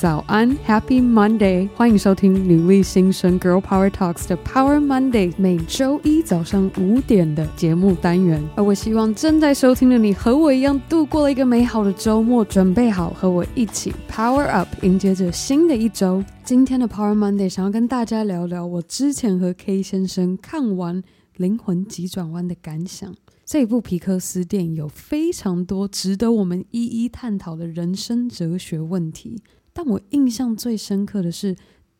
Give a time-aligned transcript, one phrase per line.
[0.00, 1.68] 早安，Happy Monday！
[1.76, 8.42] 欢迎收听女力新生 Girl Power Talks 的 Power Monday，每周一早上五点的节目单元。
[8.56, 16.24] 而我希望正在收听的你和我一样度过了一个美好的周末，准备好和我一起 Power Up，迎接着新的一周。
[16.46, 21.02] 今天的 Power Monday 想要跟大家聊聊我之前和 K 先生看完
[21.36, 23.14] 《灵魂急转弯》的感想。
[23.44, 29.42] 这部皮克斯电影有非常多值得我们一一探讨的人生哲学问题。
[29.72, 31.56] 但我印象最深刻的是，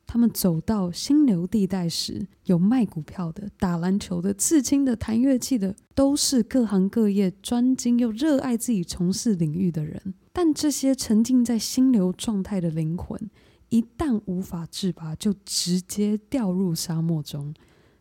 [0.07, 10.15] 他们走到心流地带时，有卖股票的、打篮球的、刺青的、弹乐器的，都是各行各业专精又热爱自己从事领域的人。
[10.33, 13.31] 但这些沉浸在心流状态的灵魂，
[13.69, 17.55] 一旦无法自拔，就直接掉入沙漠中。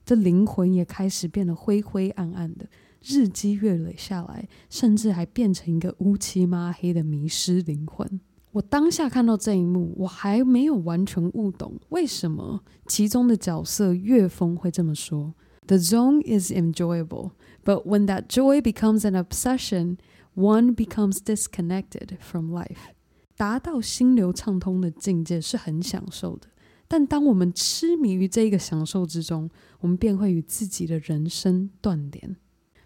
[0.03, 2.67] 这灵魂也开始变得灰灰暗暗的，
[3.03, 8.19] 日积月累下来，甚至还变成一个乌漆抹黑的迷失灵魂。
[8.51, 15.35] 我当下看到这一幕，我还没有完全悟懂为什么其中的角色岳峰会这么说
[15.67, 17.31] ：“The zone is enjoyable,
[17.63, 19.97] but when that joy becomes an obsession,
[20.35, 22.93] one becomes disconnected from life。”
[23.37, 26.47] 达到心流畅通的境界是很享受的，
[26.87, 32.35] 但当我们痴迷于这个享受之中，我们便会与自己的人生断联。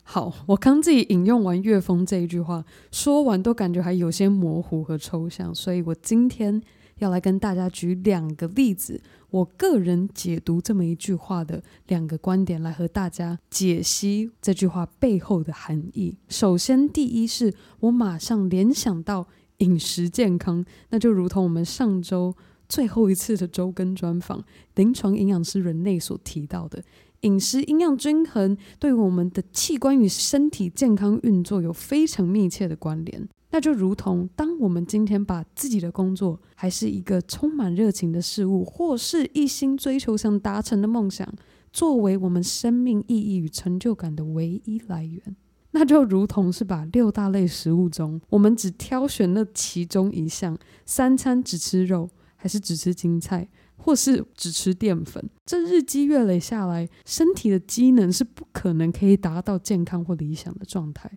[0.05, 6.61] 好，我刚自己引用完乐风这一句话，说完都感觉还有些模糊和抽象，所以我今天
[6.99, 16.17] 要来跟大家举两个例子，我个人解读这么一句话的两个观点，来和大家解析这句话背后的含义。
[16.27, 19.25] 首先，第一是我马上联想到
[19.59, 22.35] 饮食健康，那就如同我们上周
[22.67, 24.43] 最后一次的周更专访，
[24.75, 26.83] 临床营养师人类所提到的。
[27.23, 33.27] 饮食营养均衡对我们的器官与身体健康运作有非常密切的关联。
[33.51, 41.27] 那就如同当我们今天把自己的工作还是一个充满热情的事物，或是一心追求想达成的梦想，
[41.71, 45.35] 作为我们生命意义与成就感的唯一来源，
[45.69, 53.47] 那就如同是把六大类食物中，我们只挑选那其中一项，三餐只吃肉，还是只吃青菜。
[53.83, 61.11] 或是只吃淀粉，这日积月累下来，身体的机能是不可能可以达到健康或理想的状态。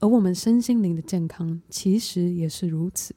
[0.00, 3.14] 而我们身心灵的健康其实也是如此。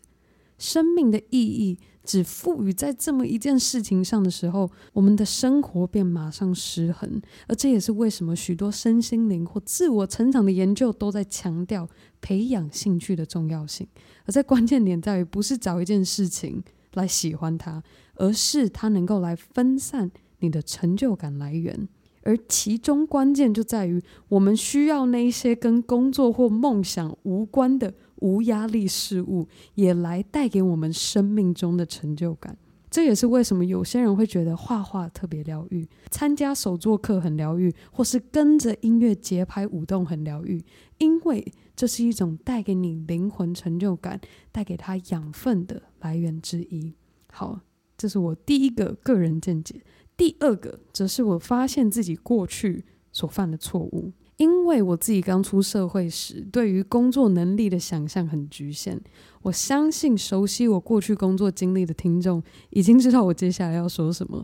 [0.60, 7.20] 生命的意义只赋予在这么一件事情上的时候，我们的生活便马上失衡。
[7.48, 11.90] 而这也是为什么许多身心灵或自我成长的研究都在强调
[12.22, 13.88] 培养兴趣的重要性。
[14.26, 17.84] 而在关键点在于，不是找一件事情来喜欢它。
[18.16, 21.90] 而是它能够来分散你的成就感来源，
[22.22, 32.56] 而其中关键就在于我们需要那一些跟工作或梦想无关的无压力事物，也来带给我们生命中的成就感。
[32.92, 40.64] 这也是为什么有些人会觉得画画特别疗愈，参加手作课很疗愈，或是跟着音乐节拍舞动很疗愈，
[41.00, 44.22] 因为这是一种带给你灵魂成就感、
[44.52, 46.94] 带给他养分的来源之一。
[47.32, 47.62] 好。
[47.98, 49.80] 这是我第一个个人见解。
[50.18, 54.12] 第二个，则是我发现自己过去所犯的错误。
[54.42, 59.00] 因为我自己刚出社会时，对于工作能力的想象很局限。
[59.44, 62.42] 我相信熟悉我过去工作经历的听众，
[62.72, 64.44] 已经知道我接下来要说什么。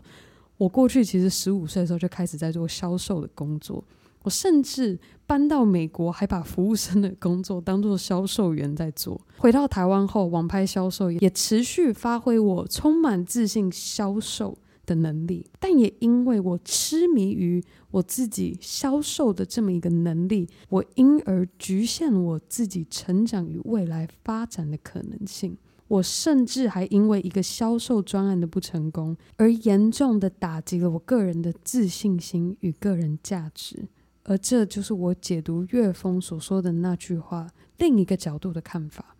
[0.56, 3.82] 我过去其实十五岁的时候就开始在做销售的工作。
[4.22, 9.20] 我甚至搬到美国，还把服务生的工作当做销售员在做。
[9.38, 14.56] 回到台湾后，网拍销售也持续发挥我充满自信销售
[14.88, 15.46] 的能力。
[15.60, 25.56] 但也因为我痴迷于我自己销售的这么一个能力，我因而局限我自己成长与未来发展的可能性。
[25.88, 33.88] 我甚至还因为一个销售专案的不成功，而严重的打击了我个人的自信心与个人价值。
[34.24, 37.48] 而这就是我解读岳峰所说的那句话，
[37.78, 39.16] 另一个角度的看法。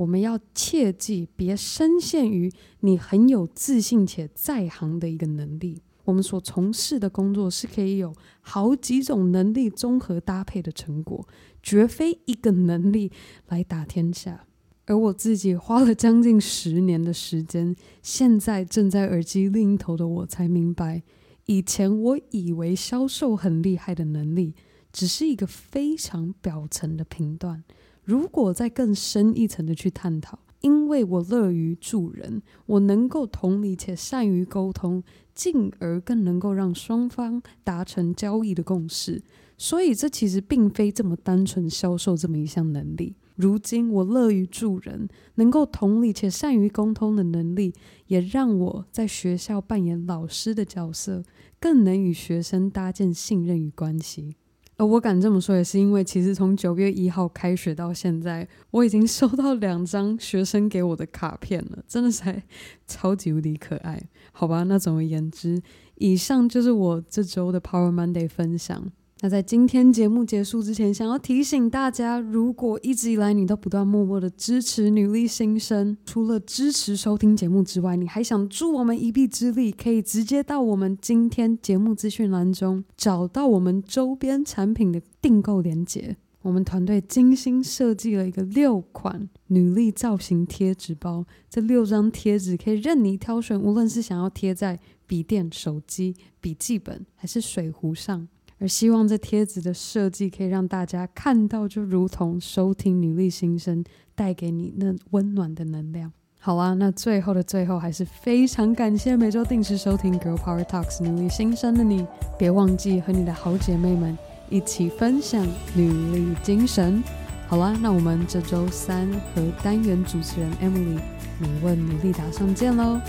[0.00, 2.50] 我们要切记，别深陷于
[2.80, 5.82] 你很有自信且在行的一个能力。
[6.04, 11.28] 我们所从事的工作是可以有好几种能力综合搭配的成果，
[11.62, 13.12] 绝非一个能力
[13.48, 14.46] 来打天下。
[14.86, 21.02] 而我自己花了将近十年的时间，现在正在耳机另一头的我才明白。
[21.44, 24.54] 以前我以为销售很厉害的能力，
[24.90, 27.62] 只是一个非常表层的评断。
[28.10, 35.00] 如果再更深一层的去探讨，因为我乐于助人，我能够同理且善于沟通，
[35.32, 39.22] 进而更能够让双方达成交易的共识。
[39.56, 43.14] 所以这其实并非这么单纯销售这么一项能力。
[43.36, 47.72] 如今我乐于助人，能够同理且善于沟通的能力，
[48.08, 51.22] 也让我在学校扮演老师的角色，
[51.60, 54.34] 更能与学生搭建信任与关系。
[54.80, 62.42] 而我敢这么说，也是因为其实从九月一号开学到现在，我已经收到两张学生给我的卡片了，真的是
[62.88, 64.02] 超级无敌可爱。
[64.32, 65.60] 好吧，那总而言之，
[65.96, 68.90] 以上就是我这周的 Power Monday 分享。
[69.22, 86.16] 那在今天节目结束之前，想要提醒大家，如果一直以来你都不断默默的支持女力新生，除了支持收听节目之外，你还想助我们一臂之力，可以直接到我们今天节目资讯栏中找到我们周边产品的订购链接。
[86.40, 98.26] 我们团队精心设计了一个六款女力造型贴纸包，这六张贴纸可以任你挑选，无论是想要贴在笔电、手机、笔记本，还是水壶上。
[98.60, 103.82] 而希望这贴纸的设计可以让大家看到，就如同收听女力新生
[104.14, 106.12] 带给你那温暖的能量。
[106.38, 112.06] 好啦，那最后的最后，还是非常感谢每周定时收听 Girl Power Talks 女力新生的你，
[112.38, 114.16] 别忘记和你的好姐妹们
[114.48, 117.02] 一起分享女力精神。
[117.46, 121.00] 好啦，那我们这周三和单元主持人 Emily，
[121.38, 123.00] 你问女力打上见喽，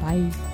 [0.00, 0.53] 拜。